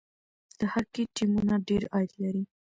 [0.59, 2.43] د هاکي ټیمونه ډیر عاید لري.